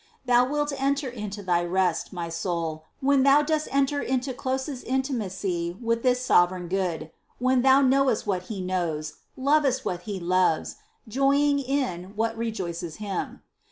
Thou 0.25 0.49
wilt 0.49 0.73
enter 0.81 1.09
into 1.09 1.43
thy 1.43 1.63
rest, 1.63 2.11
my 2.11 2.27
soul, 2.27 2.85
when 3.01 3.21
thou 3.21 3.43
dost 3.43 3.67
enter 3.69 4.01
into 4.01 4.33
closest 4.33 4.83
intimacy 4.87 5.77
with 5.79 6.01
this 6.01 6.25
Sovereign 6.25 6.67
Good, 6.69 7.11
when 7.37 7.61
thou 7.61 7.81
knowest 7.81 8.25
what 8.25 8.41
He 8.49 8.61
knows, 8.61 9.17
lovest 9.37 9.85
what 9.85 10.01
He 10.09 10.19
loves, 10.19 10.77
joying 11.07 11.59
in 11.59 12.15
what 12.15 12.35
rejoices 12.35 12.95
Him. 12.95 13.43